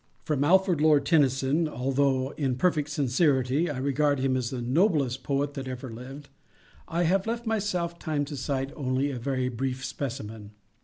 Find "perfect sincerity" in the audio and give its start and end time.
2.55-3.69